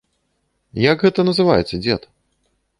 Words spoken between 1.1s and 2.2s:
называецца, дзед?